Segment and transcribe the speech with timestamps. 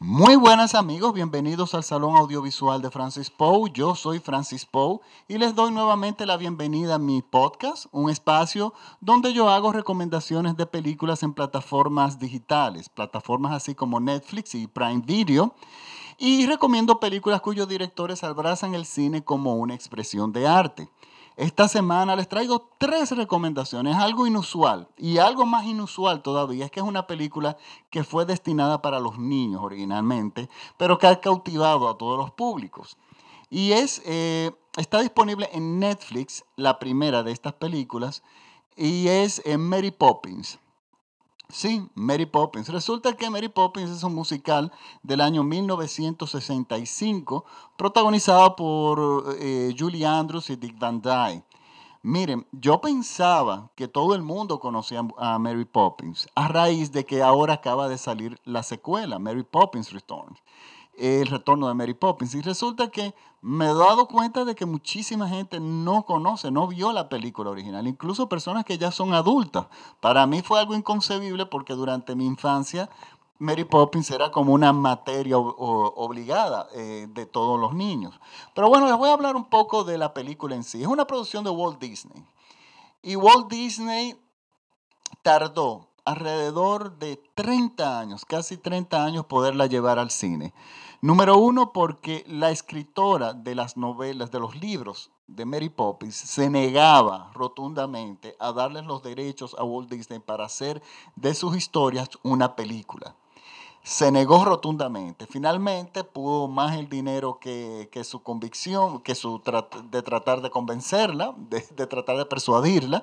[0.00, 3.68] Muy buenas amigos, bienvenidos al Salón Audiovisual de Francis Poe.
[3.74, 8.72] Yo soy Francis Poe y les doy nuevamente la bienvenida a mi podcast, un espacio
[9.00, 15.02] donde yo hago recomendaciones de películas en plataformas digitales, plataformas así como Netflix y Prime
[15.04, 15.56] Video,
[16.16, 20.88] y recomiendo películas cuyos directores abrazan el cine como una expresión de arte.
[21.38, 26.80] Esta semana les traigo tres recomendaciones, algo inusual y algo más inusual todavía es que
[26.80, 27.56] es una película
[27.90, 32.96] que fue destinada para los niños originalmente, pero que ha cautivado a todos los públicos.
[33.50, 38.24] Y es, eh, está disponible en Netflix, la primera de estas películas,
[38.76, 40.58] y es eh, Mary Poppins.
[41.50, 42.68] Sí, Mary Poppins.
[42.68, 44.70] Resulta que Mary Poppins es un musical
[45.02, 47.46] del año 1965,
[47.78, 51.42] protagonizado por eh, Julie Andrews y Dick Van Dyke.
[52.02, 57.22] Miren, yo pensaba que todo el mundo conocía a Mary Poppins, a raíz de que
[57.22, 60.38] ahora acaba de salir la secuela, Mary Poppins Returns
[60.98, 62.34] el retorno de Mary Poppins.
[62.34, 66.92] Y resulta que me he dado cuenta de que muchísima gente no conoce, no vio
[66.92, 69.66] la película original, incluso personas que ya son adultas.
[70.00, 72.90] Para mí fue algo inconcebible porque durante mi infancia
[73.38, 78.18] Mary Poppins era como una materia obligada eh, de todos los niños.
[78.54, 80.82] Pero bueno, les voy a hablar un poco de la película en sí.
[80.82, 82.24] Es una producción de Walt Disney.
[83.02, 84.16] Y Walt Disney
[85.22, 90.52] tardó alrededor de 30 años, casi 30 años, poderla llevar al cine.
[91.00, 96.50] Número uno, porque la escritora de las novelas, de los libros de Mary Poppins, se
[96.50, 100.82] negaba rotundamente a darles los derechos a Walt Disney para hacer
[101.14, 103.14] de sus historias una película
[103.82, 105.26] se negó rotundamente.
[105.26, 109.40] Finalmente pudo más el dinero que, su convicción, que su
[109.90, 113.02] de tratar de convencerla, de, tratar de persuadirla,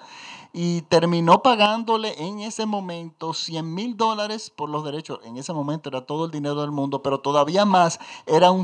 [0.53, 5.19] y terminó pagándole en ese momento 100 mil dólares por los derechos.
[5.23, 8.63] En ese momento era todo el dinero del mundo, pero todavía más, era un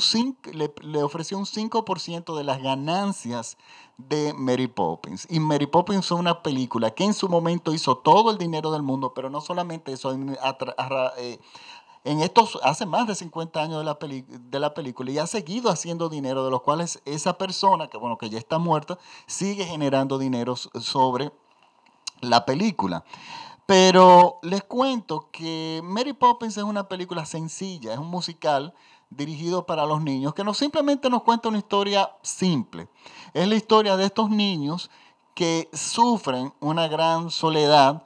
[0.54, 3.58] le, le ofreció un 5% de las ganancias
[3.98, 5.28] de Mary Poppins.
[5.30, 8.82] Y Mary Poppins fue una película que en su momento hizo todo el dinero del
[8.82, 11.40] mundo, pero no solamente eso, eh,
[12.04, 16.44] en estos, hace más de 50 años de la, película y ha seguido haciendo dinero,
[16.44, 18.98] de los cuales esa persona, que bueno, que ya está muerta,
[19.28, 21.32] sigue generando dinero sobre
[22.22, 23.04] la película.
[23.68, 28.74] Pero les cuento que Mary Poppins es una película sencilla, es un musical
[29.12, 32.88] dirigido para los niños, que no simplemente nos cuenta una historia simple,
[33.34, 34.90] es la historia de estos niños
[35.36, 38.04] que sufren una gran soledad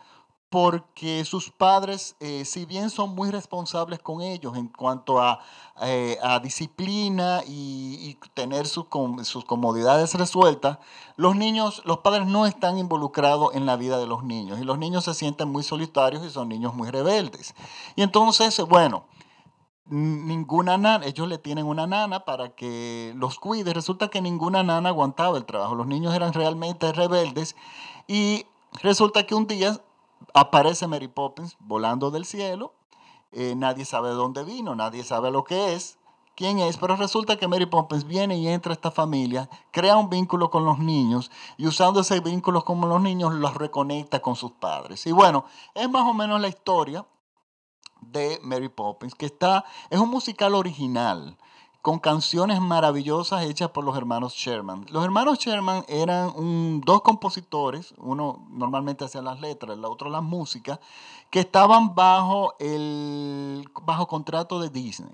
[0.56, 5.42] porque sus padres, eh, si bien son muy responsables con ellos en cuanto a,
[5.82, 8.86] eh, disciplina y, tener sus,
[9.24, 10.78] sus comodidades resueltas,
[11.18, 14.78] los niños, los padres no están involucrados en la vida de los niños y los
[14.78, 17.54] niños se sienten muy solitarios y son niños muy rebeldes.
[17.98, 19.08] Y entonces, bueno,
[19.88, 23.74] ninguna nana, ellos le tienen una nana para que los cuide.
[23.74, 25.76] Resulta que ninguna nana aguantaba el trabajo.
[25.76, 27.58] Los niños eran realmente rebeldes
[28.08, 28.46] y
[28.82, 29.82] resulta que un día
[30.34, 32.74] aparece Mary Poppins volando del cielo.
[33.32, 35.98] Eh, nadie sabe de dónde vino, nadie sabe lo que es,
[36.36, 40.10] quién es, pero resulta que Mary Poppins viene y entra a esta familia, crea un
[40.10, 44.52] vínculo con los niños y usando ese vínculo con los niños los reconecta con sus
[44.52, 45.06] padres.
[45.06, 47.06] Y bueno, es más o menos la historia
[48.02, 51.38] de Mary Poppins, que está, es un musical original
[51.86, 54.88] con canciones maravillosas hechas por los hermanos Sherman.
[54.90, 60.80] Los hermanos Sherman eran dos compositores, uno normalmente hacía las letras, el otro las músicas,
[61.30, 65.12] que estaban bajo, el, bajo contrato de Disney.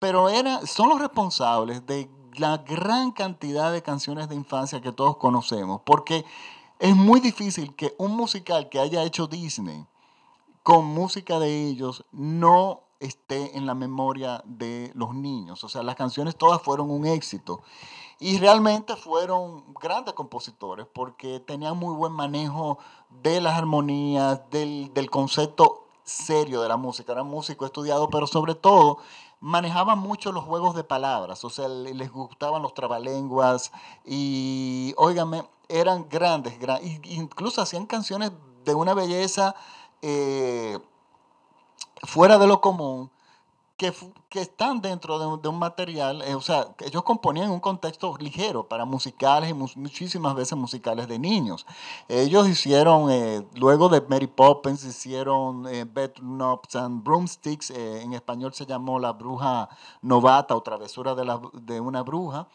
[0.00, 5.18] Pero era, son los responsables de la gran cantidad de canciones de infancia que todos
[5.18, 6.24] conocemos, porque
[6.80, 9.86] es muy difícil que un musical que haya hecho Disney
[10.64, 15.62] con música de ellos no esté en la memoria de los niños.
[15.64, 17.62] O sea, las canciones todas fueron un éxito.
[18.18, 22.78] Y realmente fueron grandes compositores porque tenían muy buen manejo
[23.22, 27.12] de las armonías, del, concepto serio de la música.
[27.12, 28.98] Eran músicos estudiados, pero sobre todo
[29.40, 31.44] manejaban mucho los juegos de palabras.
[31.44, 33.72] O sea, les gustaban los trabalenguas
[34.04, 36.54] y, óigame, eran grandes,
[37.04, 38.30] incluso hacían canciones
[38.64, 39.56] de una belleza.
[40.00, 40.78] Eh,
[42.12, 43.10] fuera de lo común
[43.78, 48.84] que, están dentro de un, material, eh, o sea, ellos componían un contexto ligero para
[48.84, 51.66] musicales y muchísimas veces musicales de niños.
[52.08, 55.86] Ellos hicieron, eh, luego de Mary Poppins, hicieron eh,
[56.74, 59.68] and Broomsticks, eh, en español se llamó La Bruja
[60.02, 62.46] Novata o Travesura de una Bruja.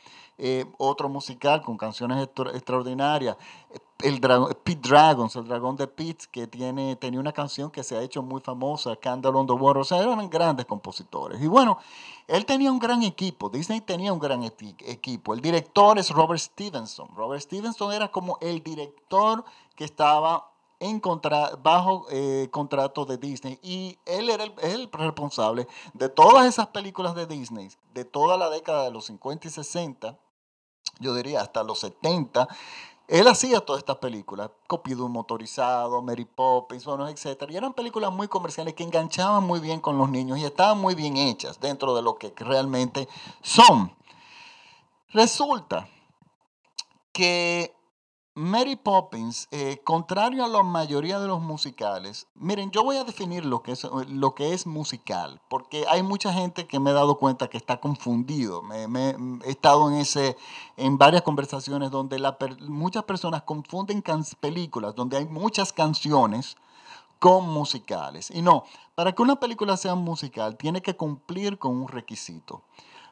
[0.77, 3.37] otro musical con canciones extraordinarias.
[4.03, 4.21] El
[4.63, 8.21] Pete Dragons, el dragón de Pete, que tiene, tenía una canción que se ha hecho
[8.21, 11.41] muy famosa, Candle on the Water, o sea, eran grandes compositores.
[11.41, 11.79] Y bueno,
[12.27, 15.33] él tenía un gran equipo, Disney tenía un gran equipo.
[15.33, 17.07] El director es Robert Stevenson.
[17.15, 19.43] Robert Stevenson era como el director
[19.75, 25.67] que estaba en contra, bajo eh, contrato de Disney y él era el, el, responsable
[25.93, 30.19] de todas esas películas de Disney, de toda la década de los 50 y 60,
[30.99, 32.47] yo diría hasta los 70,
[33.07, 37.43] él hacía todas estas películas, un motorizado, Mary Poppins, bueno, etc.
[37.49, 40.93] Y eran películas muy comerciales que enganchaban muy bien con los niños y estaban muy
[40.93, 43.07] bien hechas dentro de lo que realmente
[43.41, 43.95] son.
[45.13, 45.87] Resulta
[47.13, 47.76] que
[48.37, 53.43] Mary Poppins, eh, contrario a la mayoría de los musicales, miren, yo voy a definir
[53.43, 57.17] lo que, es, lo que es musical, porque hay mucha gente que me he dado
[57.17, 58.61] cuenta que está confundido.
[58.71, 60.37] He estado en, ese,
[60.75, 62.21] en varias conversaciones donde
[62.67, 64.03] muchas personas confunden
[64.39, 66.57] películas, donde hay muchas canciones
[67.17, 68.29] con musicales.
[68.29, 72.61] Y no, para que una película sea musical, tiene que cumplir con un requisito.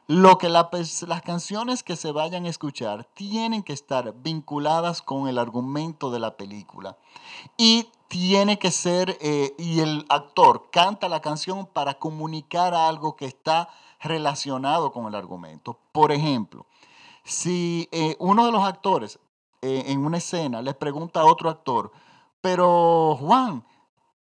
[0.08, 5.36] Lo que las canciones que se vayan a escuchar tienen que estar vinculadas con el
[5.36, 6.96] argumento de la película.
[7.56, 13.26] Y tiene que ser, eh, y el actor canta la canción para comunicar algo que
[13.26, 13.68] está
[14.00, 15.78] relacionado con el argumento.
[15.90, 16.66] Por ejemplo,
[17.24, 19.18] si eh, uno de los actores
[19.62, 21.90] eh, en una escena le pregunta a otro actor,
[22.40, 23.64] pero Juan,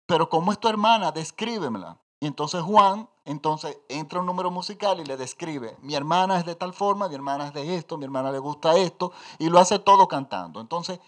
[0.06, 1.12] pero ¿cómo es tu hermana?
[1.12, 1.98] Descríbemela.
[2.20, 6.56] Y entonces Juan, entonces entra un número musical y le describe, mi hermana es de
[6.56, 9.80] tal forma, mi hermana es de esto, mi hermana le gusta esto, y lo hace
[9.80, 10.60] todo cantando.
[10.60, 11.00] Entonces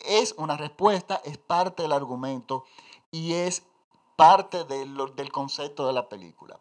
[0.00, 2.64] es una respuesta, es parte del argumento
[3.10, 3.62] y es
[4.16, 6.58] parte del concepto de la película.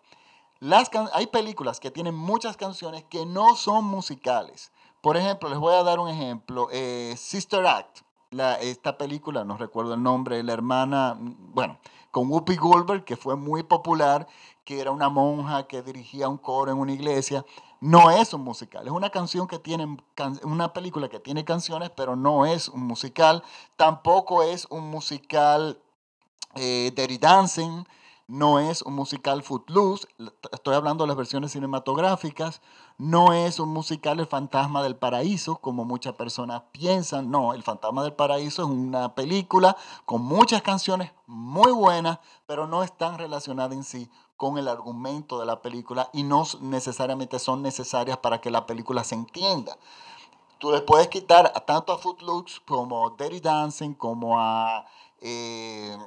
[1.13, 4.71] Hay películas que tienen muchas canciones que no son musicales.
[5.01, 6.67] Por ejemplo, les voy a dar un ejemplo.
[6.71, 8.01] Eh, Sister Act,
[8.59, 11.79] esta película, no recuerdo el nombre, la hermana, bueno,
[12.11, 14.27] con Whoopi Goldberg, que fue muy popular,
[14.69, 17.43] que era una monja que dirigía un coro en una iglesia.
[17.81, 19.97] No es un musical, es una canción que tiene,
[20.43, 23.41] una película que tiene canciones, pero no es un musical.
[23.77, 25.81] Tampoco es un musical
[26.53, 27.83] eh, Dirty Dancing,
[28.27, 30.07] no es un musical Footloose,
[30.51, 32.61] estoy hablando de las versiones cinematográficas,
[32.99, 38.03] no es un musical El Fantasma del Paraíso, como muchas personas piensan, no, El Fantasma
[38.03, 39.75] del Paraíso es una película
[40.05, 45.45] con muchas canciones muy buenas, pero no están relacionadas en sí con el argumento de
[45.45, 49.77] la película y no necesariamente son necesarias para que la película se entienda.
[50.59, 54.85] Tú le puedes quitar tanto a Footloose como a Dirty Dancing, como a...
[55.19, 55.97] Eh,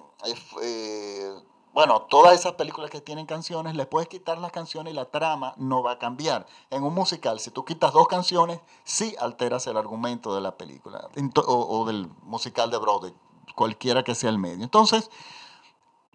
[0.63, 1.43] eh,
[1.75, 5.53] bueno, todas esas películas que tienen canciones, le puedes quitar las canciones y la trama
[5.59, 6.47] no va a cambiar.
[6.71, 11.11] En un musical, si tú quitas dos canciones, sí alteras el argumento de la película
[11.47, 13.13] o, del musical de Broadway,
[13.55, 14.65] cualquiera que sea el medio.
[14.65, 15.11] Entonces,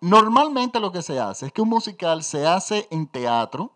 [0.02, 3.72] normalmente lo que se hace es que un musical se hace en teatro,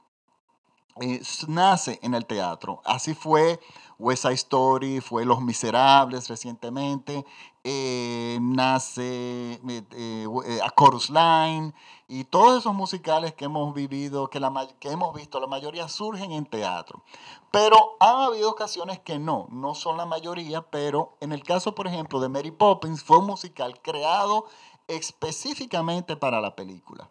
[1.00, 2.81] eh, nace en el teatro.
[2.85, 3.59] Así fue
[4.01, 7.23] West Side Story, fue Los Miserables recientemente,
[7.63, 11.73] eh, nace eh, eh, A Chorus Line
[12.07, 16.31] y todos esos musicales que hemos vivido, que, la, que hemos visto, la mayoría surgen
[16.31, 17.03] en teatro.
[17.51, 21.85] Pero ha habido ocasiones que no, no son la mayoría, pero en el caso, por
[21.85, 24.45] ejemplo, de Mary Poppins, fue un musical creado
[24.88, 27.10] específicamente para la película.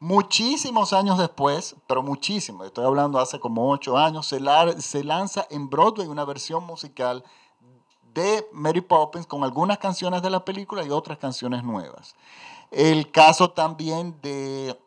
[0.00, 4.40] Muchísimos años después, pero muchísimos, estoy hablando hace como ocho años, se,
[4.80, 7.24] se lanza en Broadway una versión musical
[8.14, 12.14] de Mary Poppins con algunas canciones de la película y otras canciones nuevas.
[12.70, 14.78] El caso también de,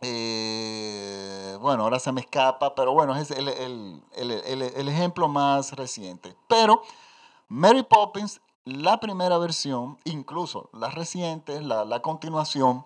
[0.00, 6.36] eh, bueno, ahora se me escapa, pero bueno, es el, ejemplo más reciente.
[6.48, 6.82] Pero
[7.48, 12.84] Mary Poppins, la primera versión, incluso la reciente, la, la continuación,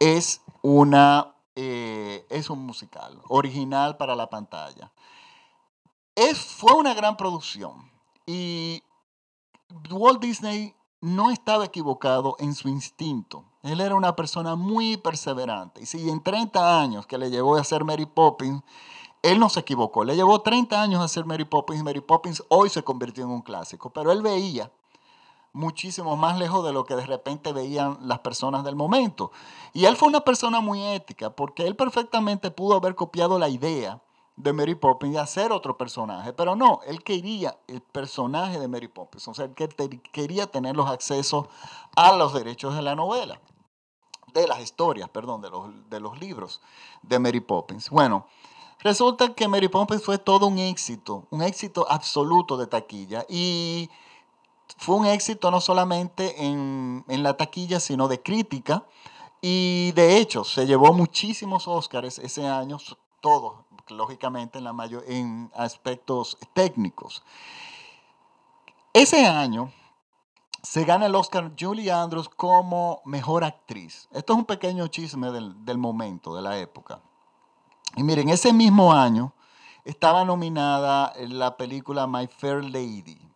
[0.00, 4.92] es, una, eh, es un musical original para la pantalla.
[6.14, 7.90] Es, fue una gran producción
[8.26, 8.82] y
[9.90, 13.44] Walt Disney no estaba equivocado en su instinto.
[13.62, 15.82] Él era una persona muy perseverante.
[15.82, 18.62] Y si en 30 años que le llevó a hacer Mary Poppins,
[19.22, 20.04] él no se equivocó.
[20.04, 21.82] Le llevó 30 años a hacer Mary Poppins.
[21.82, 23.90] Mary Poppins hoy se convirtió en un clásico.
[23.90, 24.70] Pero él veía
[25.54, 29.30] muchísimo más lejos de lo que de repente veían las personas del momento.
[29.72, 34.02] Y él fue una persona muy ética, porque él perfectamente pudo haber copiado la idea
[34.36, 38.88] de Mary Poppins y hacer otro personaje, pero no, él quería el personaje de Mary
[38.88, 39.54] Poppins, o sea, él
[40.12, 41.46] quería tener los accesos
[41.94, 43.40] a los derechos de la novela,
[44.32, 46.60] de las historias, perdón, de los, de los libros
[47.02, 47.90] de Mary Poppins.
[47.90, 48.26] Bueno,
[48.80, 53.88] resulta que Mary Poppins fue todo un éxito, un éxito absoluto de taquilla y
[54.78, 58.84] fue un éxito no solamente en, en la taquilla, sino de crítica.
[59.40, 62.78] Y de hecho, se llevó muchísimos Oscars ese año,
[63.20, 67.22] todos, lógicamente, en, la mayor, en aspectos técnicos.
[68.92, 69.72] Ese año
[70.62, 74.08] se gana el Oscar Julie Andrews como mejor actriz.
[74.12, 77.02] Esto es un pequeño chisme del, del momento, de la época.
[77.96, 79.34] Y miren, ese mismo año
[79.84, 83.33] estaba nominada la película My Fair Lady.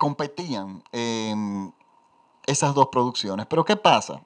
[0.00, 0.82] Competían
[2.46, 3.44] esas dos producciones.
[3.44, 4.22] Pero ¿qué pasa?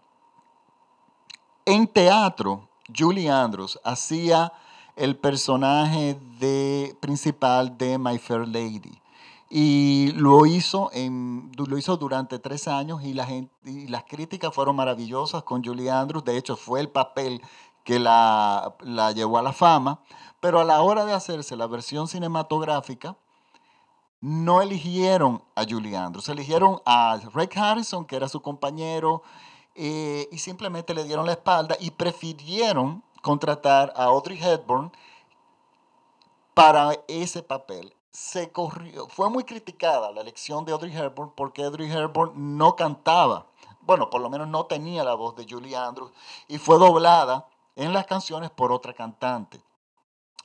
[1.64, 4.52] En teatro, Julie Andrews hacía
[4.94, 9.02] el personaje de, principal de My Fair Lady.
[9.50, 13.18] Y lo hizo, lo hizo durante tres años y,
[13.64, 16.24] y las críticas fueron maravillosas con Julie Andrews.
[16.24, 17.42] De hecho, fue el papel
[17.82, 20.00] que la, la llevó a la fama.
[20.38, 23.16] Pero a la hora de hacerse la versión cinematográfica,
[24.24, 29.22] no eligieron a Julie Andrews, eligieron a Rick Harrison, que era su compañero,
[29.74, 34.90] eh, y simplemente le dieron la espalda y prefirieron contratar a Audrey Hepburn
[36.54, 37.94] para ese papel.
[38.12, 43.48] Se corrió, fue muy criticada la elección de Audrey Hepburn porque Audrey Hepburn no cantaba,
[43.82, 46.12] bueno, por lo menos no tenía la voz de Julie Andrews
[46.48, 49.60] y fue doblada en las canciones por otra cantante.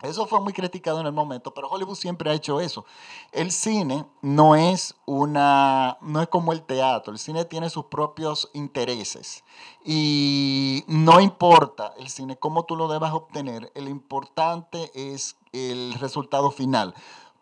[0.02, 2.86] Eso fue muy criticado en el momento, pero Hollywood siempre ha hecho eso.
[3.34, 8.50] El cine no es una no es como el teatro, el cine tiene sus propios
[8.54, 9.44] intereses
[9.84, 16.50] y no importa el cine cómo tú lo debas obtener, el importante es el resultado
[16.52, 16.94] final.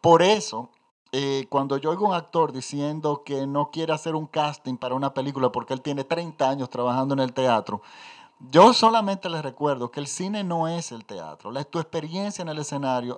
[0.01, 0.69] Por eso
[1.11, 4.93] eh, cuando yo oigo a un actor diciendo que no quiere hacer un casting para
[4.95, 7.81] una película porque él tiene 30 años trabajando en el teatro,
[8.39, 11.51] yo solamente les recuerdo que el cine no es el teatro.
[11.51, 13.17] La, tu experiencia en el escenario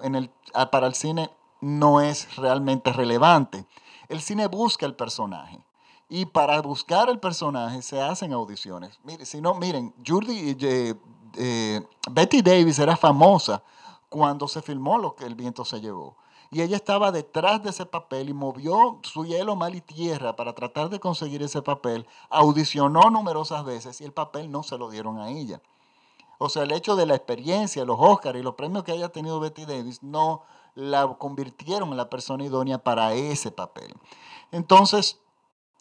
[0.54, 1.30] ah, para el cine
[1.62, 3.66] no es realmente relevante.
[4.08, 5.60] El cine busca el personaje.
[6.08, 9.00] Y para buscar el personaje se hacen audiciones.
[9.04, 10.96] Miren, si no, miren, Judy, eh,
[11.36, 13.62] eh, Betty Davis era famosa
[14.10, 16.16] cuando se filmó Lo que el viento se llevó
[16.52, 20.54] y ella estaba detrás de ese papel y movió su hielo, mal y tierra para
[20.54, 25.20] tratar de conseguir ese papel, audicionó numerosas veces y el papel no se lo dieron
[25.20, 25.62] a ella.
[26.40, 29.40] O sea, el hecho de la experiencia, los Oscars y los premios que haya tenido
[29.40, 33.94] Betty Davis no la convirtieron en la persona idónea para ese papel.
[34.52, 35.20] Entonces,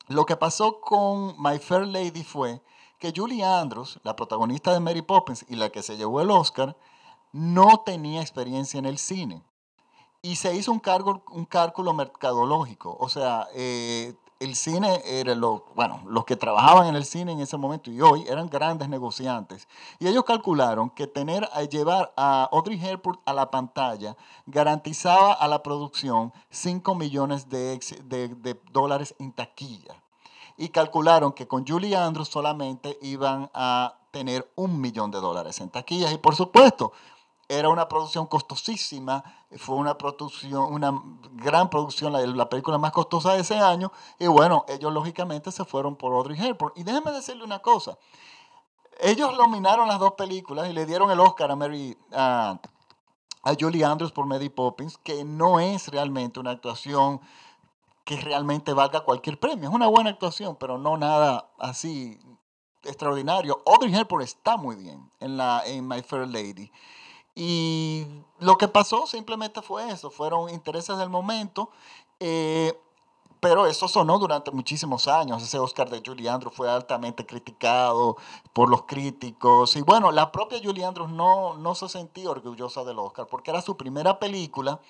[0.08, 2.60] lo que pasó con My Fair Lady fue
[2.98, 6.76] que Julie Andrews, la protagonista de Mary Poppins y la que se llevó el Oscar,
[7.32, 9.44] no tenía experiencia en el cine
[10.22, 12.96] y se hizo un, cargo, un cálculo mercadológico.
[12.98, 17.40] O sea, eh, el cine era lo, bueno, los que trabajaban en el cine en
[17.40, 19.68] ese momento y hoy eran grandes negociantes.
[19.98, 25.48] Y ellos calcularon que tener a llevar a Audrey Hepburn a la pantalla garantizaba a
[25.48, 30.02] la producción 5 millones de, de, de dólares en taquilla.
[30.56, 35.70] Y calcularon que con Julie Andrews solamente iban a tener un millón de dólares en
[35.70, 36.12] taquillas.
[36.12, 36.92] Y por supuesto,
[37.48, 39.24] era una producción costosísima,
[39.56, 40.92] fue una producción, una
[41.32, 45.96] gran producción, la, película más costosa de ese año, y bueno, ellos lógicamente se fueron
[45.96, 46.74] por Audrey Hepburn.
[46.76, 47.98] Y déjenme decirle una cosa,
[49.00, 52.60] ellos nominaron las dos películas y le dieron el Oscar a Mary, a,
[53.42, 57.20] a Julie Andrews por Mary Poppins, que no es realmente una actuación
[58.04, 59.68] que realmente valga cualquier premio.
[59.68, 62.18] Es una buena actuación, pero no nada así
[62.84, 63.62] extraordinario.
[63.66, 66.70] Audrey Hepburn está muy bien en, la, en My Fair Lady.
[67.40, 68.04] Y
[68.40, 71.70] lo que pasó simplemente fue eso, fueron intereses del momento,
[72.18, 72.76] eh,
[73.38, 75.40] pero eso sonó durante muchísimos años.
[75.40, 78.16] Ese Oscar de Julie Andrews fue altamente criticado
[78.52, 79.76] por los críticos.
[79.76, 83.62] Y bueno, la propia Julie Andrews no, no se sentía orgullosa del Oscar porque era
[83.62, 84.80] su primera película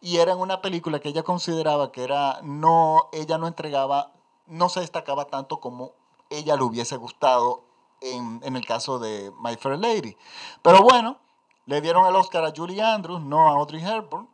[0.00, 4.14] y era una película que ella consideraba que era, no, ella no entregaba,
[4.46, 5.92] no se destacaba tanto como
[6.30, 7.62] ella le hubiese gustado
[8.00, 10.16] en, en el caso de My Fair Lady.
[10.62, 11.18] Pero bueno,
[11.66, 14.28] le dieron el Oscar a Julie Andrews, no a Audrey Hepburn.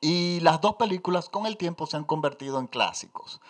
[0.00, 3.40] Y las dos películas con el tiempo se han convertido en clásicos.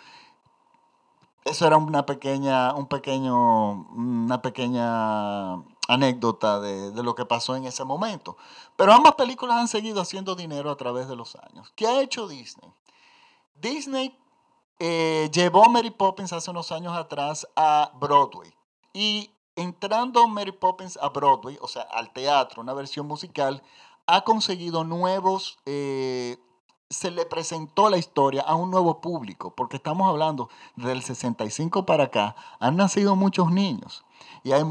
[1.43, 5.55] Eso era una pequeña, un pequeño, una pequeña
[5.87, 8.35] anécdota de, lo que pasó en ese momento.
[8.75, 11.71] Pero ambas películas han seguido haciendo dinero a través de los años.
[11.75, 12.71] ¿Qué ha hecho Disney?
[13.55, 14.17] Disney
[14.79, 18.51] eh, llevó Mary Poppins hace unos años atrás a Broadway
[18.91, 23.63] y entrando Mary Poppins a Broadway, o sea, al teatro, una versión musical,
[24.07, 26.37] ha conseguido nuevos, eh,
[26.89, 32.05] se le presentó la historia a un nuevo público, porque estamos hablando del 65 para
[32.05, 34.05] acá, han nacido muchos niños.
[34.43, 34.63] Y hay,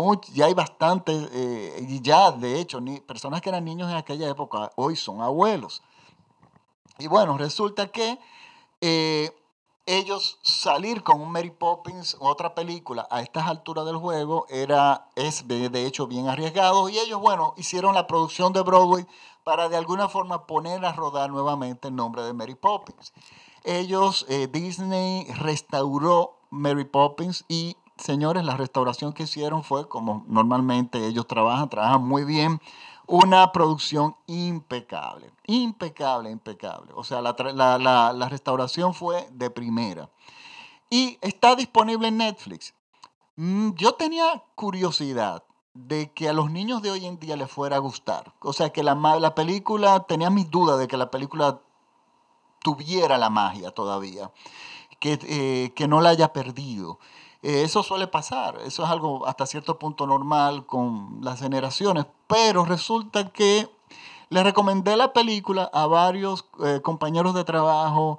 [0.42, 4.94] hay bastantes, eh, y ya de hecho, personas que eran niños en aquella época hoy
[4.94, 5.82] son abuelos.
[6.98, 8.18] Y bueno, resulta que
[8.80, 9.32] eh,
[9.86, 15.08] ellos salir con un Mary Poppins u otra película a estas alturas del juego era,
[15.14, 19.06] es de hecho bien arriesgado y ellos, bueno, hicieron la producción de Broadway
[19.44, 23.12] para de alguna forma poner a rodar nuevamente el nombre de Mary Poppins.
[23.62, 31.06] Ellos, eh, Disney restauró Mary Poppins y señores, la restauración que hicieron fue como normalmente
[31.06, 32.60] ellos trabajan, trabajan muy bien
[33.06, 36.92] una producción impecable, impecable, impecable.
[36.94, 40.10] O sea, la, restauración fue de primera.
[40.90, 42.74] Y está disponible en Netflix.
[43.36, 45.42] Mm, yo tenía curiosidad
[45.74, 48.32] de que a los niños de hoy en día les fuera a gustar.
[48.40, 51.60] O sea, que la, la película, tenía mis dudas de que la película
[52.60, 54.32] tuviera la magia todavía,
[55.00, 56.98] que, eh, que no la haya perdido.
[57.44, 62.64] Eh, eso suele pasar, eso es algo hasta cierto punto normal con las generaciones, pero
[62.64, 63.68] resulta que
[64.30, 68.18] le recomendé la película a varios eh, compañeros de trabajo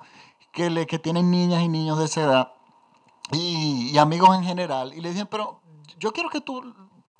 [0.51, 2.53] que, le, que tienen niñas y niños de esa edad
[3.31, 5.59] y, amigos en general, y le dije, pero
[5.97, 6.75] yo quiero que tú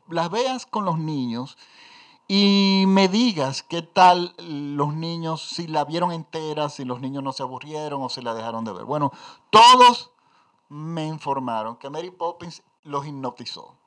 [0.08, 1.58] las veas con los niños
[2.28, 7.34] y me digas qué tal los niños, si la vieron entera, si los niños no
[7.34, 8.86] se aburrieron o si la dejaron de ver.
[8.86, 9.12] Bueno,
[9.50, 10.12] todos
[10.70, 13.78] me informaron que Mary Poppins los hipnotizó.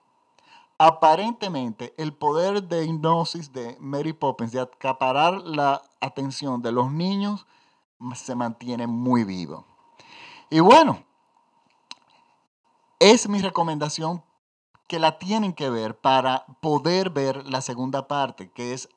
[0.79, 7.47] Aparentemente, el poder de hipnosis de Mary Poppins, de acaparar la atención de los niños,
[8.15, 9.65] se mantiene muy vivo.
[10.51, 11.03] Y bueno,
[13.01, 14.23] es mi recomendación
[14.87, 18.89] que la tienen que ver para poder ver la segunda parte, que es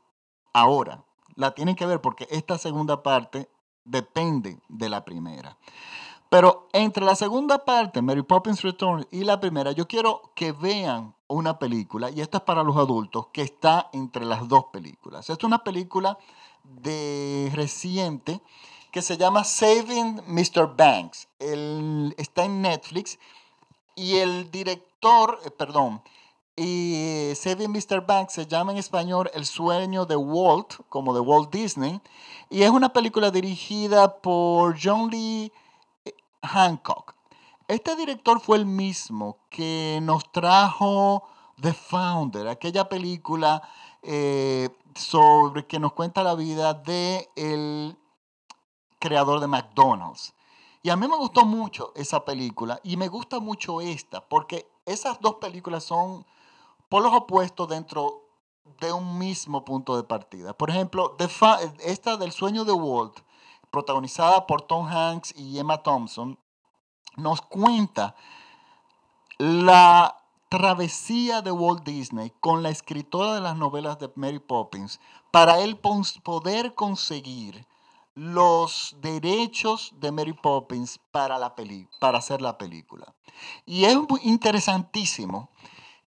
[0.54, 1.04] ahora.
[1.36, 3.50] La tienen que ver porque esta segunda parte
[3.84, 5.58] depende de la primera.
[6.32, 11.14] Pero entre la segunda parte, Mary Poppins Return, y la primera, yo quiero que vean
[11.28, 15.30] una película, y esta es para los adultos, que está entre las dos películas.
[15.30, 16.18] Esta es una película
[16.64, 18.40] de reciente
[18.94, 20.74] que se llama Saving Mr.
[20.74, 21.28] Banks.
[22.16, 23.20] está en Netflix
[23.96, 26.02] y el director, eh, perdón,
[26.56, 28.06] y Saving Mr.
[28.06, 32.00] Banks se llama en español El sueño de Walt, como de Walt Disney,
[32.50, 35.52] y es una película dirigida por John Lee
[36.41, 37.15] Hancock.
[37.67, 41.23] Este director fue el mismo que nos trajo
[41.62, 43.62] The Founder, aquella película
[44.01, 47.97] eh, sobre que nos cuenta la vida de el
[48.99, 50.34] creador de McDonald's.
[50.84, 55.19] Y a mí me gustó mucho esa película y me gusta mucho esta, porque esas
[55.21, 56.25] dos películas son
[56.89, 58.23] por los opuestos dentro
[58.80, 60.54] de un mismo punto de partida.
[60.54, 61.15] Por ejemplo,
[61.80, 63.19] esta del sueño de Walt
[63.71, 66.38] protagonizada por Tom Hanks y Emma Thompson,
[67.15, 68.15] nos cuenta
[69.38, 70.17] la
[70.49, 74.99] travesía de Walt Disney con la escritora de las novelas de Mary Poppins
[75.31, 77.65] para él poder conseguir
[78.15, 81.55] los derechos de Mary Poppins para, la
[81.99, 83.15] para hacer la película.
[83.65, 85.49] Y es interesantísimo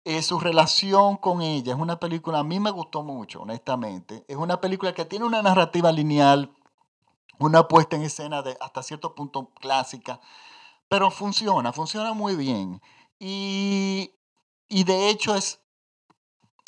[0.05, 1.73] eh, su relación con ella.
[1.73, 4.25] Es una película, a mí me gustó mucho, honestamente.
[4.29, 6.55] Es una película que tiene una narrativa lineal
[7.39, 10.21] una puesta en escena de hasta cierto punto clásica,
[10.89, 12.81] pero funciona, funciona muy bien.
[13.19, 14.13] Y,
[14.69, 15.61] de hecho es,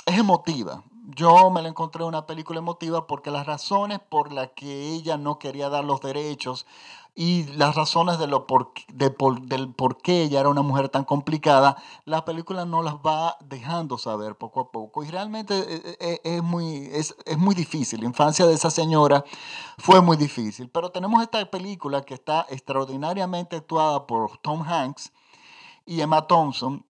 [0.07, 0.85] es emotiva.
[1.09, 5.38] Yo me la encontré una película emotiva porque las razones por las que ella no
[5.38, 6.66] quería dar los derechos
[7.18, 11.83] y las razones de lo por, del por qué ella era una mujer tan complicada,
[12.05, 15.02] la película no las va dejando saber poco a poco.
[15.02, 18.00] Y realmente eh, eh, eh, es, muy, es, es muy difícil.
[18.00, 19.24] La infancia de esa señora
[19.79, 20.68] fue muy difícil.
[20.68, 25.11] Pero tenemos esta película que está extraordinariamente actuada por Tom Hanks
[25.87, 26.87] y Emma Thompson.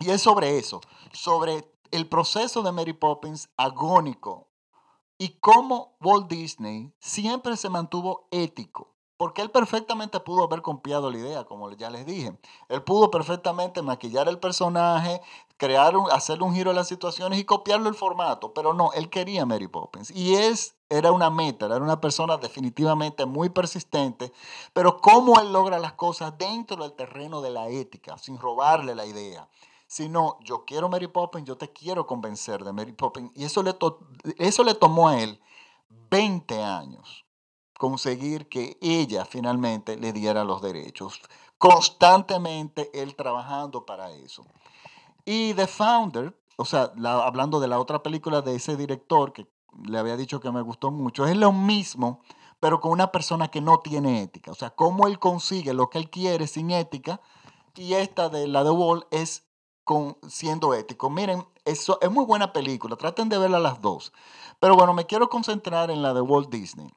[0.00, 0.80] Y es sobre eso,
[1.12, 4.48] sobre el proceso de Mary Poppins agónico
[5.18, 8.91] y cómo Walt Disney siempre se mantuvo ético
[9.22, 12.36] porque él perfectamente pudo haber copiado la idea, como ya les dije.
[12.68, 15.20] Él pudo perfectamente maquillar el personaje,
[15.56, 19.10] crear un, hacerle un giro a las situaciones y copiarlo el formato, pero no, él
[19.10, 20.10] quería Mary Poppins.
[20.10, 24.32] Y es, era una meta, era una persona definitivamente muy persistente,
[24.72, 29.06] pero cómo él logra las cosas dentro del terreno de la ética, sin robarle la
[29.06, 29.48] idea.
[29.86, 33.30] Si no, yo quiero Mary Poppins, yo te quiero convencer de Mary Poppins.
[33.36, 33.76] Y eso le,
[34.38, 35.40] eso le tomó a él
[36.10, 37.24] 20 años
[37.82, 41.20] conseguir que ella finalmente le diera los derechos.
[41.58, 44.44] Constantemente él trabajando para eso.
[45.24, 46.92] Y The Founder, o sea,
[47.24, 49.48] hablando de la otra película de ese director que
[49.84, 52.20] le había dicho que me gustó mucho, es lo mismo,
[52.60, 54.52] pero con una persona que no tiene ética.
[54.52, 57.20] O sea, cómo él consigue lo que él quiere sin ética.
[57.74, 59.48] Y esta de la de Wall es
[59.82, 61.10] con, siendo ético.
[61.10, 62.94] Miren, eso es muy buena película.
[62.94, 64.12] Traten de verla las dos.
[64.60, 66.92] Pero bueno, me quiero concentrar en la de Walt Disney.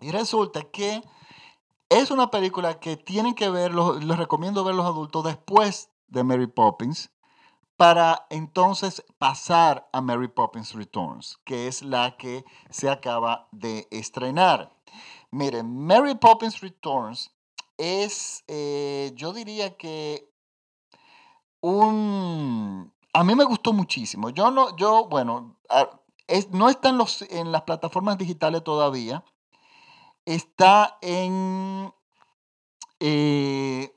[0.00, 1.02] Y resulta que
[1.90, 6.46] Es una película que tienen que ver, les recomiendo ver los adultos después de Mary
[6.46, 7.10] Poppins
[7.78, 14.70] para entonces pasar a Mary Poppins Returns, que es la que se acaba de estrenar.
[15.30, 17.30] Miren, Mary Poppins Returns
[17.78, 20.30] es, eh, yo diría que
[21.60, 22.92] un...
[23.14, 24.28] A mí me gustó muchísimo.
[24.30, 25.56] Yo no, yo, bueno,
[26.50, 29.24] no está los, en las plataformas digitales todavía.
[30.28, 31.90] Está en...
[33.00, 33.90] Eh,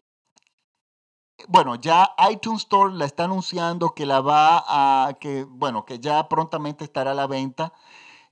[1.49, 6.29] bueno, ya iTunes Store la está anunciando que la va a, que, bueno, que ya
[6.29, 7.73] prontamente estará a la venta.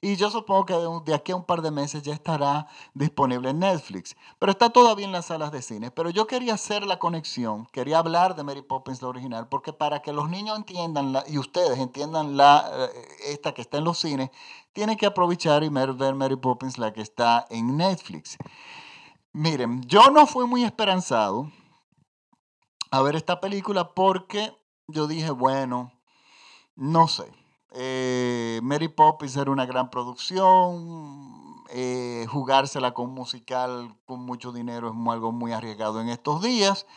[0.01, 3.59] Y yo supongo que de aquí a un par de meses ya estará disponible en
[3.59, 4.15] Netflix.
[4.39, 5.91] Pero está todavía en las salas de cine.
[5.91, 10.01] Pero yo quería hacer la conexión, quería hablar de Mary Poppins, la original, porque para
[10.01, 14.29] que los niños entiendan y ustedes entiendan la, eh, esta que está en los cines,
[14.71, 18.37] tienen que aprovechar y ver Mary Poppins, la que está en Netflix.
[19.33, 21.51] Miren, yo no fui muy esperanzado
[22.89, 24.55] a ver esta película porque
[24.87, 25.91] yo dije, bueno,
[26.75, 27.38] no sé.
[27.71, 31.63] Eh, Mary Poppins era una gran producción.
[31.71, 36.87] Eh, jugársela con musical con mucho dinero es algo muy arriesgado en estos días.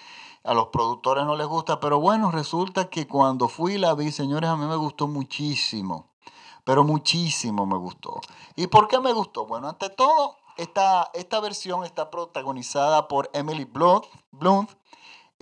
[0.44, 4.50] A los productores no les gusta, pero bueno, resulta que cuando fui la vi, señores,
[4.50, 6.08] a mí me gustó muchísimo.
[6.64, 8.20] Pero muchísimo me gustó.
[8.56, 9.46] ¿Y por qué me gustó?
[9.46, 14.70] Bueno, ante todo, esta, esta versión está protagonizada por Emily Blunt, Blunt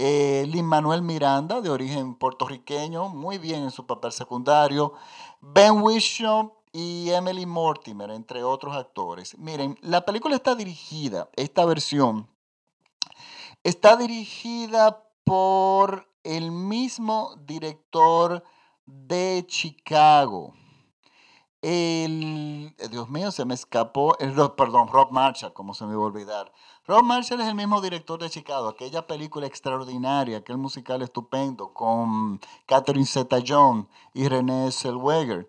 [0.02, 4.94] eh, Lin Manuel Miranda, de origen puertorriqueño, muy bien en su papel secundario.
[5.42, 9.36] Ben Whishaw y Emily Mortimer, entre otros actores.
[9.36, 12.30] Miren, la película está dirigida, esta versión,
[13.62, 18.42] está dirigida por el mismo director
[18.86, 20.54] de Chicago.
[21.62, 26.06] El, Dios mío, se me escapó, el, perdón, Rob Marshall, como se me iba a
[26.06, 26.52] olvidar.
[26.86, 32.40] Rob Marshall es el mismo director de Chicago, aquella película extraordinaria, aquel musical estupendo con
[32.64, 35.48] Catherine Zeta-Jones y René Zellweger.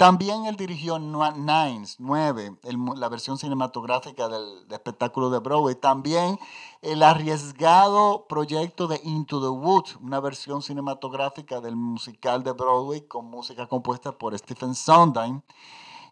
[0.00, 2.56] También él dirigió Nines, 9,
[2.96, 5.74] la versión cinematográfica del, espectáculo de Broadway.
[5.74, 6.38] También
[6.80, 13.26] el arriesgado proyecto de Into the Woods, una versión cinematográfica del musical de Broadway con
[13.26, 15.42] música compuesta por Stephen Sondheim.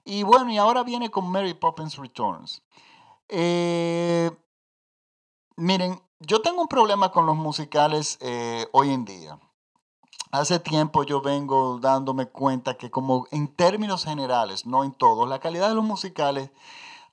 [0.05, 2.62] Y bueno, y ahora viene con Mary Poppins Returns.
[3.27, 4.31] Eh,
[5.57, 9.38] Miren, yo tengo un problema con los musicales eh, hoy en día.
[10.31, 15.38] Hace tiempo yo vengo dándome cuenta que como en términos generales, no en todos, la
[15.38, 16.51] calidad de los musicales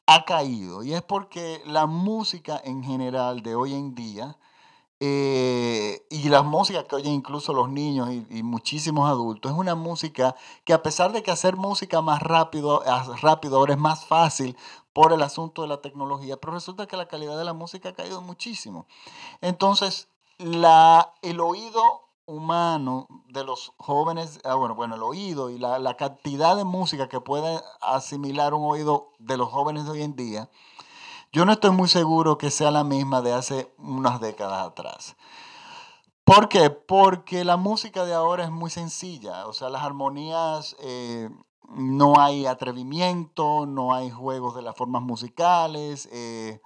[0.06, 0.84] ha caído.
[0.84, 4.38] Y es porque la música en general de hoy en día
[5.02, 10.36] eh, y la música que oyen incluso los niños y, muchísimos adultos es una música
[10.64, 12.82] que a pesar de que hacer música más rápido,
[13.22, 14.56] rápido ahora es más fácil
[14.94, 17.94] por el asunto de la tecnología, pero resulta que la calidad de la música ha
[17.94, 18.88] caído muchísimo.
[19.42, 25.80] Entonces, la, el oído humano de los jóvenes, ah, bueno, bueno, el oído y la,
[25.80, 30.16] la, cantidad de música que puede asimilar un oído de los jóvenes de hoy en
[30.16, 30.50] día,
[31.32, 35.16] yo no estoy muy seguro que sea la misma de hace unas décadas atrás.
[36.24, 36.72] ¿Por qué?
[36.72, 41.30] Porque la música de ahora es muy sencilla, o sea, las armonías eh,
[41.70, 46.62] no hay atrevimiento, no hay juegos de las formas musicales, eh,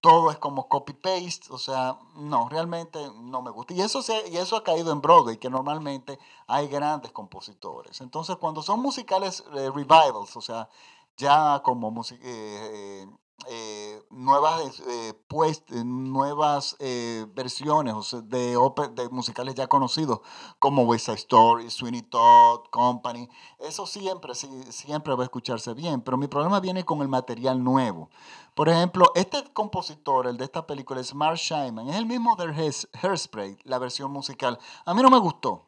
[0.00, 3.74] todo es como copy-paste, o sea, no, realmente no me gusta.
[3.74, 8.00] Y eso, se, y eso ha caído en Broadway, que normalmente hay grandes compositores.
[8.00, 10.68] Entonces, cuando son musicales eh, revivals, o sea,
[11.16, 13.06] ya como eh,
[13.48, 18.58] eh, nuevas, eh, pues, nuevas eh, versiones de,
[18.94, 20.20] de musicales ya conocidos,
[20.58, 23.28] como West Side Story, Sweeney Todd, Company.
[23.58, 28.10] Eso siempre, siempre va a escucharse bien, pero mi problema viene con el material nuevo.
[28.54, 32.74] Por ejemplo, este compositor, el de esta película, es Mark Scheinman, es el mismo de
[33.02, 34.58] Hairspray, la versión musical.
[34.84, 35.66] A mí no me gustó,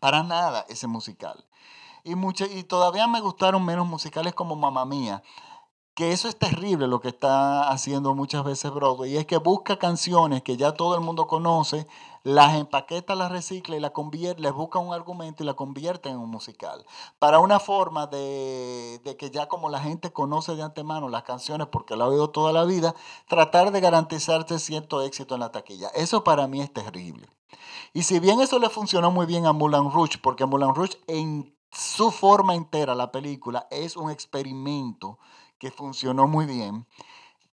[0.00, 1.46] para nada, ese musical.
[2.04, 5.22] Y, y todavía me gustaron menos musicales como Mamma Mía
[5.98, 9.80] que eso es terrible lo que está haciendo muchas veces Broadway, y es que busca
[9.80, 11.88] canciones que ya todo el mundo conoce,
[12.22, 16.18] las empaqueta, las recicla y la convierte, les busca un argumento y la convierte en
[16.18, 16.86] un musical.
[17.18, 21.66] Para una forma de, de, que ya como la gente conoce de antemano las canciones
[21.66, 22.94] porque la ha oído toda la vida,
[23.26, 25.88] tratar de garantizarse cierto éxito en la taquilla.
[25.96, 27.28] Eso para mí es terrible.
[27.92, 31.58] Y si bien eso le funcionó muy bien a Moulin Rouge, porque Moulin Rouge en
[31.72, 35.18] su forma entera, la película, es un experimento
[35.58, 36.86] que funcionó muy bien.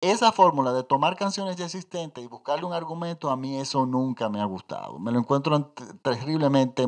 [0.02, 4.28] Esa fórmula de tomar canciones ya existentes y buscarle un argumento, a mí eso nunca
[4.28, 5.00] me ha gustado.
[5.00, 6.86] Me lo encuentro terriblemente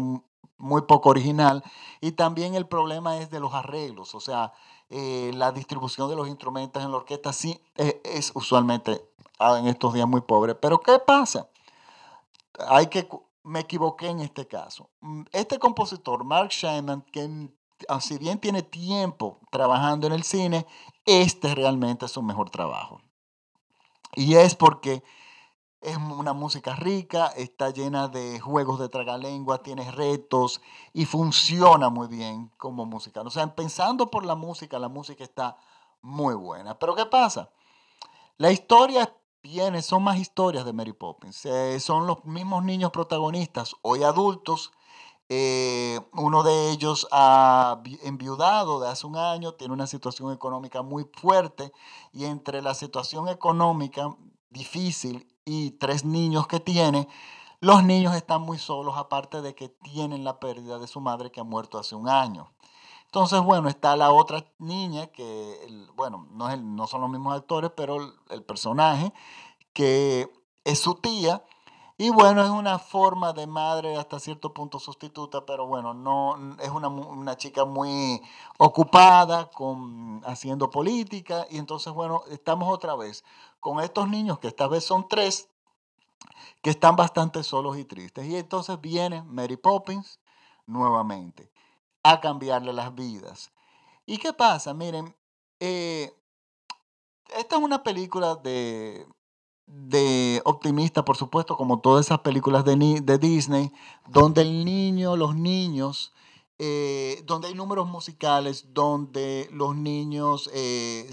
[0.57, 1.63] muy poco original.
[2.01, 4.53] Y también el problema es de los arreglos, o sea,
[4.89, 9.01] eh, la distribución de los instrumentos en la orquesta sí eh, es usualmente
[9.39, 10.55] ah, en estos días muy pobre.
[10.55, 11.49] Pero ¿qué pasa?
[12.67, 13.07] Hay que,
[13.43, 14.89] me equivoqué en este caso.
[15.01, 17.49] Mm, este compositor, Mark Shaiman, que
[17.99, 20.65] si bien tiene tiempo trabajando en el cine,
[21.05, 23.01] este realmente es su mejor trabajo.
[24.15, 25.03] Y es porque
[25.81, 30.61] es una música rica, está llena de juegos de tragalengua, tiene retos
[30.93, 33.21] y funciona muy bien como música.
[33.21, 35.57] O sea, pensando por la música, la música está
[36.01, 36.79] muy buena.
[36.79, 37.51] Pero ¿qué pasa?
[38.37, 41.45] La historia viene, son más historias de Mary Poppins.
[41.45, 44.71] Eh, son los mismos niños protagonistas, hoy adultos.
[45.29, 51.09] Eh, uno de ellos ha enviudado de hace un año, tiene una situación económica muy
[51.15, 51.71] fuerte
[52.13, 54.15] y entre la situación económica
[54.51, 57.07] difícil y tres niños que tiene,
[57.59, 61.39] los niños están muy solos, aparte de que tienen la pérdida de su madre que
[61.39, 62.51] ha muerto hace un año.
[63.05, 65.57] Entonces, bueno, está la otra niña que,
[65.95, 69.13] bueno, no, es no son los mismos actores, pero el, personaje,
[69.73, 70.29] que
[70.65, 71.43] es su tía,
[71.97, 76.69] y bueno, es una forma de madre hasta cierto punto sustituta, pero bueno, no es
[76.69, 78.21] una, una, chica muy
[78.57, 83.23] ocupada con haciendo política y entonces bueno, estamos otra vez
[83.61, 85.49] con estos niños, que esta vez son tres,
[86.61, 88.25] que están bastante solos y tristes.
[88.25, 90.19] Y entonces viene Mary Poppins
[90.65, 91.51] nuevamente
[92.03, 93.51] a cambiarle las vidas.
[94.05, 94.73] ¿Y qué pasa?
[94.73, 95.15] Miren,
[95.59, 96.13] eh,
[97.37, 99.07] esta es una película de,
[99.67, 103.71] de optimista, por supuesto, como todas esas películas de, de Disney,
[104.07, 106.13] donde el niño, los niños,
[106.59, 111.09] eh, donde hay números musicales, donde los niños eh,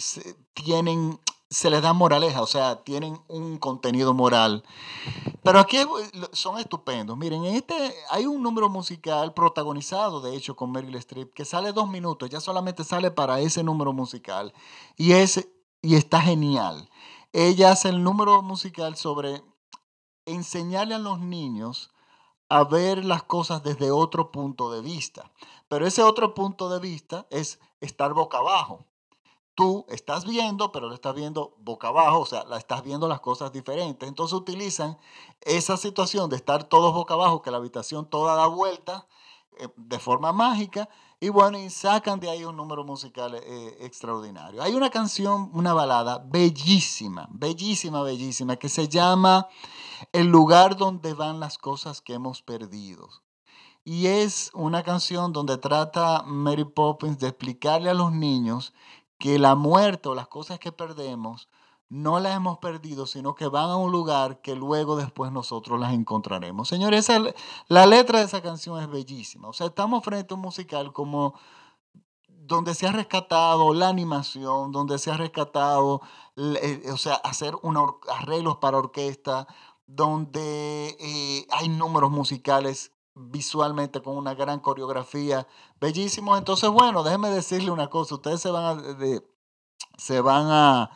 [0.55, 1.19] tienen
[1.53, 4.65] se les da moraleja, o sea, tienen un contenido moral.
[5.43, 5.77] Pero aquí
[6.33, 7.19] son estupendos.
[7.19, 11.73] Miren, en este hay un número musical protagonizado, de hecho, con Meryl Streep, que sale
[11.73, 14.55] dos minutos, ya solamente sale para ese número musical.
[14.97, 15.47] Y, es,
[15.83, 16.89] y está genial.
[17.33, 19.43] Ella hace el número musical sobre
[20.27, 21.91] enseñarle a los niños
[22.49, 25.31] a ver las cosas desde otro punto de vista.
[25.69, 28.87] Pero ese otro punto de vista es estar boca abajo
[29.55, 33.21] tú estás viendo, pero lo estás viendo boca abajo, o sea, la estás viendo las
[33.21, 34.09] cosas diferentes.
[34.09, 34.99] Entonces utilizan
[35.41, 39.07] esa situación de estar todos boca abajo, que la habitación toda da vuelta
[39.59, 40.89] eh, de forma mágica,
[41.23, 44.61] y bueno, y sacan de ahí un número musical eh, extraordinario.
[44.61, 49.47] Hay una canción, una balada bellísima, bellísima, bellísima, que se llama
[50.11, 53.09] El lugar donde van las cosas que hemos perdido.
[53.85, 58.75] Y es una canción donde trata Mary Poppins de explicarle a los niños
[59.17, 61.49] que la muerte o las cosas que perdemos
[61.93, 65.93] no las hemos perdido, sino que van a un lugar que luego después nosotros las
[65.93, 66.67] encontraremos.
[66.67, 67.07] Señores,
[67.69, 69.49] la letra de esa canción es bellísima.
[69.49, 71.35] O sea, estamos frente a un musical como
[72.27, 76.01] donde se ha rescatado la animación, donde se ha rescatado,
[76.39, 79.47] eh, o sea, hacer unos arreglos para orquesta,
[79.87, 85.47] donde eh, hay números musicales visualmente con una gran coreografía,
[85.79, 86.39] bellísimo.
[86.39, 88.83] Entonces, bueno, déjeme decirle una cosa, ustedes se van a,
[89.99, 90.91] se van a,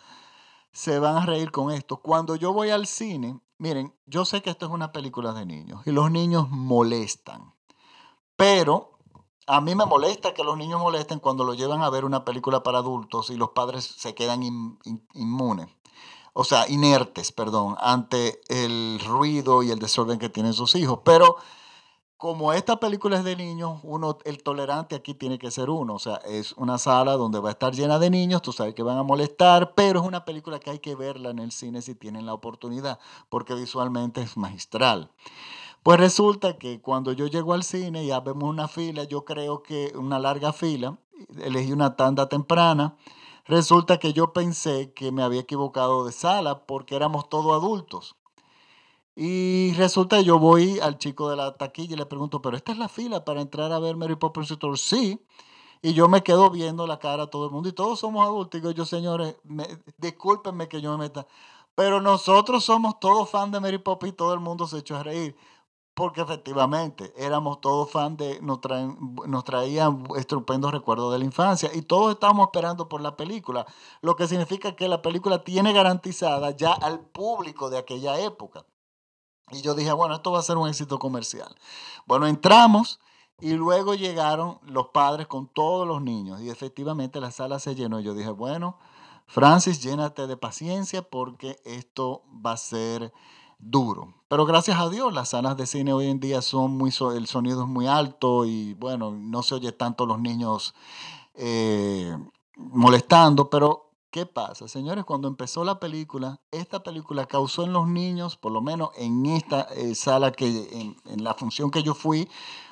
[0.77, 1.97] se van a reír con esto.
[1.97, 5.81] Cuando yo voy al cine, miren, yo sé que esto es una película de niños
[5.87, 7.55] y los niños molestan,
[8.37, 8.99] pero
[9.47, 12.63] a mí me molesta que los niños molesten cuando lo llevan a ver una película
[12.63, 14.43] para adultos y los padres se quedan
[15.15, 15.69] inmunes
[16.35, 20.99] o sea, inertes, perdón, ante el ruido y el desorden que tienen sus hijos.
[21.03, 21.37] Pero
[22.17, 25.95] como esta película es de niños, uno, el tolerante aquí tiene que ser uno.
[25.95, 28.83] O sea, es una sala donde va a estar llena de niños, tú sabes que
[28.83, 31.95] van a molestar, pero es una película que hay que verla en el cine si
[31.95, 32.99] tienen la oportunidad,
[33.29, 35.11] porque visualmente es magistral.
[35.83, 39.93] Pues resulta que cuando yo llego al cine, ya vemos una fila, yo creo que
[39.95, 40.99] una larga fila,
[41.39, 42.97] elegí una tanda temprana.
[43.45, 48.17] Resulta que yo pensé que me había equivocado de sala porque éramos todos adultos.
[49.19, 52.79] Y resulta, yo voy al chico de la taquilla y le pregunto, pero esta es
[52.79, 55.27] la fila para entrar a ver Mary Poppins y Sí.
[55.83, 58.61] Y yo me quedo viendo la cara a todo el mundo y todos somos adultos.
[58.61, 59.37] Digo yo, señores,
[59.99, 61.27] discúlpenme que yo me meta.
[61.75, 65.03] Pero nosotros somos todos fans de Mary Poppins y todo el mundo se echó a
[65.03, 65.37] reír.
[65.95, 68.61] Porque efectivamente éramos todos fans de, nos,
[69.27, 73.67] nos traían estupendos recuerdos de la infancia y todos estábamos esperando por la película,
[74.03, 78.67] lo que significa que la película tiene garantizada ya al público de aquella época.
[79.51, 81.55] Y yo dije, bueno, esto va a ser un éxito comercial.
[82.07, 82.99] Bueno, entramos
[83.41, 88.01] y luego llegaron los padres con todos los niños y efectivamente la sala se llenó.
[88.01, 88.79] Yo dije, bueno,
[89.27, 93.13] Francis, llénate de paciencia porque esto va a ser
[93.59, 94.15] duro.
[94.29, 97.63] Pero gracias a Dios, las salas de cine hoy en día son muy, el sonido
[97.63, 100.75] es muy alto y bueno, no se oye tanto los niños
[101.35, 102.17] eh,
[102.57, 103.86] molestando, pero
[104.17, 104.67] ¿qué pasa?
[104.67, 109.27] Señores, cuando empezó la película, esta película causó en los niños, por lo menos en
[109.27, 112.27] esta eh, sala que, en, la función que yo fui,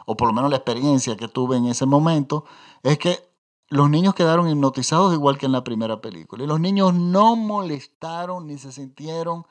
[0.06, 2.46] o por lo menos la experiencia que tuve en ese momento,
[2.82, 3.28] es que
[3.68, 6.44] los niños quedaron hipnotizados igual que en la primera película.
[6.44, 9.44] Y los niños no molestaron ni se sintieron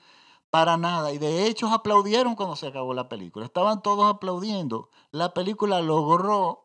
[0.50, 1.14] para nada.
[1.14, 3.46] Y de hecho aplaudieron cuando se acabó la película.
[3.46, 4.90] Estaban todos aplaudiendo.
[5.12, 6.64] La película logró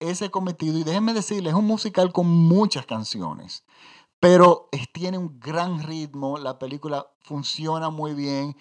[0.00, 0.78] ese cometido.
[0.78, 3.64] Y déjenme decirles, es un musical con muchas canciones.
[4.20, 6.38] Pero tiene un gran ritmo.
[6.38, 8.56] La película funciona muy bien.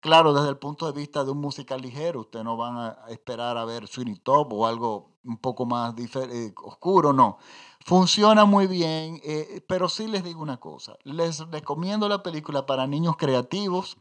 [0.00, 3.58] Claro, desde el punto de vista de un musical ligero, ustedes no van a esperar
[3.58, 7.38] a ver Sweeney Top o algo un poco más eh, oscuro, no.
[7.84, 12.86] Funciona muy bien, eh, pero sí les digo una cosa, les recomiendo la película para
[12.86, 13.96] niños creativos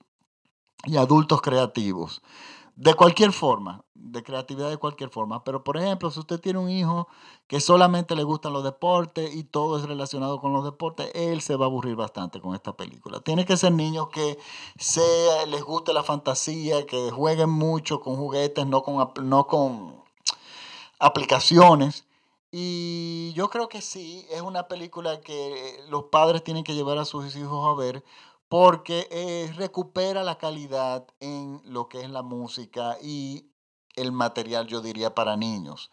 [0.85, 2.21] y adultos creativos,
[2.77, 5.43] de cualquier forma, de creatividad de cualquier forma.
[5.43, 7.07] Pero por ejemplo, si usted tiene un hijo
[7.47, 11.55] que solamente le gustan los deportes y todo es relacionado con los deportes, él se
[11.55, 13.19] va a aburrir bastante con esta película.
[13.19, 14.37] Tiene que ser niños que
[14.77, 20.03] sea, les guste la fantasía, que jueguen mucho con juguetes, no con, no con
[20.99, 22.05] aplicaciones.
[22.51, 27.05] Y yo creo que sí, es una película que los padres tienen que llevar a
[27.05, 28.03] sus hijos a ver
[28.49, 33.51] porque eh, recupera la calidad en lo que es la música y
[33.95, 35.91] el material, yo diría, para niños.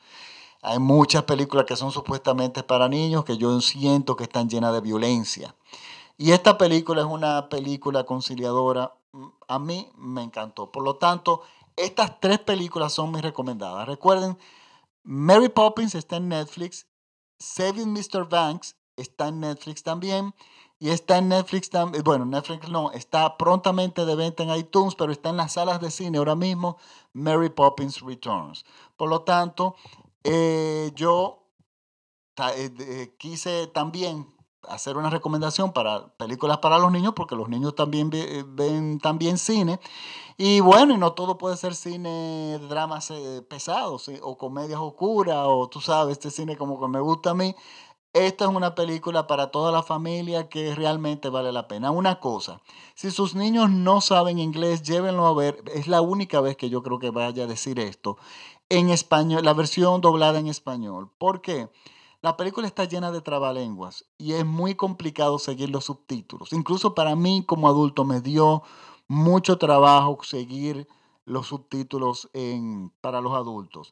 [0.63, 4.81] Hay muchas películas que son supuestamente para niños que yo siento que están llenas de
[4.81, 5.55] violencia.
[6.17, 8.95] Y esta película es una película conciliadora.
[9.13, 10.71] Mm, a mí me encantó.
[10.71, 11.43] Por lo tanto,
[11.77, 13.87] estas tres películas son mis recomendadas.
[13.87, 14.39] Recuerden,
[15.03, 16.87] Mary Poppins está en Netflix,
[17.39, 18.29] Saving Mr.
[18.29, 20.35] Banks está en Netflix también.
[20.79, 25.13] Y está en Netflix también, bueno, Netflix no, está prontamente de venta en iTunes, pero
[25.13, 26.77] está en las salas de cine ahora mismo,
[27.13, 28.65] Mary Poppins Returns.
[28.97, 29.77] Por lo tanto,
[30.25, 31.45] eh, yo
[32.39, 34.35] eh, quise también
[34.69, 39.79] hacer una recomendación para películas para los niños, porque los niños también ven también cine.
[40.37, 45.45] Y bueno, y no todo puede ser cine de dramas eh, pesados o comedias oscuras,
[45.47, 47.55] o tú sabes, este cine como que me gusta a mí.
[48.15, 51.91] Esta es una película para toda la familia que realmente vale la pena.
[51.91, 52.61] Una cosa,
[52.95, 55.65] si sus niños no saben inglés, llévenlo a ver.
[55.75, 58.17] Es la única vez que yo creo que vaya a decir esto.
[58.69, 61.11] En español, la versión doblada en español.
[61.19, 61.69] ¿Por qué?
[62.23, 66.53] La película está llena de trabalenguas y es muy complicado seguir los subtítulos.
[66.53, 68.63] Incluso para mí como adulto me dio
[69.09, 70.87] mucho trabajo seguir
[71.25, 73.91] los subtítulos en, para los adultos.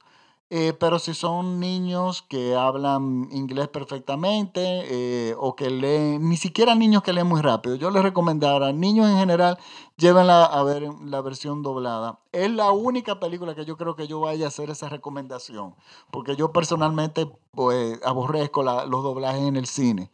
[0.54, 6.74] Eh, pero si son niños que hablan inglés perfectamente eh, o que leen, ni siquiera
[6.74, 9.56] niños que leen muy rápido, yo les recomendaría, niños en general,
[9.96, 12.20] llévenla a ver la versión doblada.
[12.32, 15.74] Es la única película que yo creo que yo vaya a hacer esa recomendación,
[16.10, 20.10] porque yo personalmente pues, aborrezco los doblajes en el cine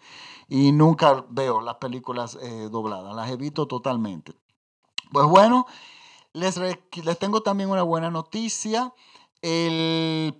[0.48, 4.34] y nunca veo las películas eh, dobladas, las evito totalmente.
[5.10, 5.66] Pues bueno,
[6.32, 8.94] les, les tengo también una buena noticia.
[9.40, 10.34] El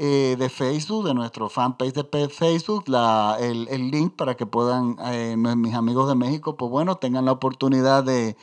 [0.00, 2.84] eh, de Facebook, de nuestro fanpage de Facebook,
[3.40, 8.04] el, link para que puedan eh, mis amigos de México, pues bueno, tengan la oportunidad
[8.04, 8.36] de,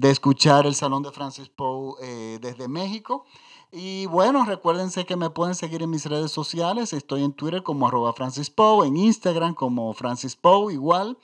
[0.00, 3.26] escuchar el Salón de Francis Poe eh, desde México.
[3.70, 6.94] Y bueno, recuérdense que me pueden seguir en mis redes sociales.
[6.94, 11.18] Estoy en Twitter como arroba Francis Poe, en Instagram como Francis Poe igual.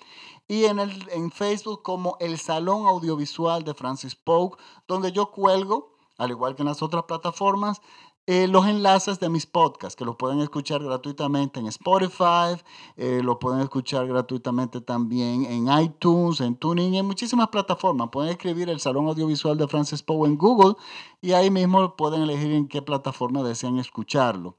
[0.46, 4.50] Y en, el, en Facebook como el Salón Audiovisual de Francis Poe,
[4.86, 7.80] donde yo cuelgo, al igual que en las otras plataformas,
[8.26, 12.60] eh, los enlaces de mis podcasts, que los pueden escuchar gratuitamente en Spotify,
[12.96, 18.10] eh, lo pueden escuchar gratuitamente también en iTunes, en Tuning, en muchísimas plataformas.
[18.12, 20.74] Pueden escribir el Salón Audiovisual de Francis Poe en Google
[21.20, 24.56] y ahí mismo pueden elegir en qué plataforma desean escucharlo.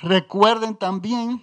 [0.00, 1.42] Recuerden también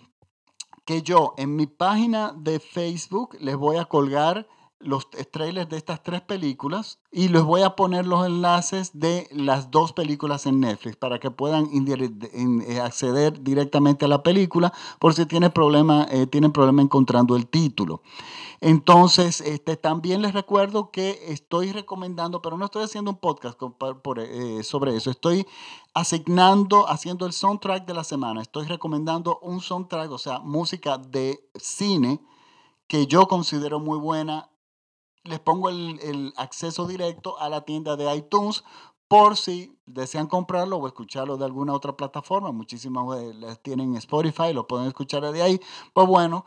[0.86, 4.48] que yo en mi página de Facebook les voy a colgar
[4.80, 9.72] los trailers de estas tres películas y les voy a poner los enlaces de las
[9.72, 15.26] dos películas en Netflix para que puedan eh, acceder directamente a la película por si
[15.26, 15.52] tienen
[16.12, 18.02] eh, tienen problema encontrando el título.
[18.62, 23.60] Entonces, este, también les recuerdo que estoy recomendando, pero no estoy haciendo un podcast
[24.18, 25.46] eh, sobre eso, estoy
[25.94, 31.48] asignando, haciendo el soundtrack de la semana, estoy recomendando un soundtrack, o sea, música de
[31.56, 32.20] cine
[32.88, 34.50] que yo considero muy buena,
[35.26, 38.64] les pongo el, el acceso directo a la tienda de iTunes
[39.08, 42.52] por si desean comprarlo o escucharlo de alguna otra plataforma.
[42.52, 43.06] Muchísimas
[43.36, 45.62] les tienen Spotify, lo pueden escuchar de ahí.
[45.94, 46.46] Pues bueno,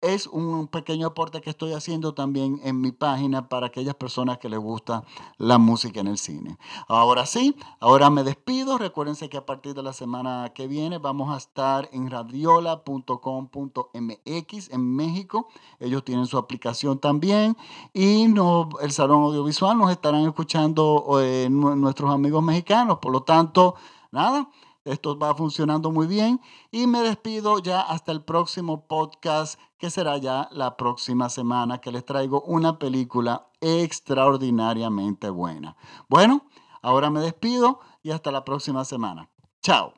[0.00, 4.48] es un pequeño aporte que estoy haciendo también en mi página para aquellas personas que
[4.48, 5.02] les gusta
[5.38, 6.56] la música en el cine.
[6.86, 8.78] Ahora sí, ahora me despido.
[8.78, 14.96] Recuérdense que a partir de la semana que viene vamos a estar en radiola.com.mx en
[14.96, 15.48] México.
[15.80, 17.56] Ellos tienen su aplicación también
[17.92, 22.98] y no, el Salón Audiovisual nos estarán escuchando eh, nuestros amigos mexicanos.
[22.98, 23.74] Por lo tanto,
[24.12, 24.48] nada.
[24.88, 30.16] Esto va funcionando muy bien y me despido ya hasta el próximo podcast que será
[30.16, 35.76] ya la próxima semana que les traigo una película extraordinariamente buena.
[36.08, 36.46] Bueno,
[36.80, 39.28] ahora me despido y hasta la próxima semana.
[39.62, 39.97] Chao.